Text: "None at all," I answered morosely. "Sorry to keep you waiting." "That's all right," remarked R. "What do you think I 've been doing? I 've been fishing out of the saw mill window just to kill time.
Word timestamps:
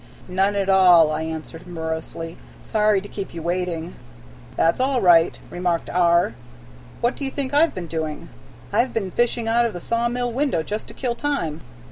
"None 0.27 0.55
at 0.55 0.67
all," 0.67 1.11
I 1.11 1.21
answered 1.21 1.67
morosely. 1.67 2.35
"Sorry 2.63 3.01
to 3.01 3.07
keep 3.07 3.35
you 3.35 3.43
waiting." 3.43 3.93
"That's 4.55 4.79
all 4.79 4.99
right," 4.99 5.37
remarked 5.51 5.91
R. 5.91 6.33
"What 7.01 7.15
do 7.15 7.23
you 7.23 7.29
think 7.29 7.53
I 7.53 7.67
've 7.67 7.75
been 7.75 7.85
doing? 7.85 8.29
I 8.73 8.83
've 8.83 8.95
been 8.95 9.11
fishing 9.11 9.47
out 9.47 9.67
of 9.67 9.73
the 9.73 9.79
saw 9.79 10.07
mill 10.07 10.31
window 10.31 10.63
just 10.63 10.87
to 10.87 10.95
kill 10.95 11.13
time. 11.13 11.61